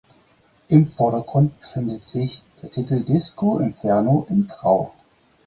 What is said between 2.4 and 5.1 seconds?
der Titel "Disco Inferno" in Grau.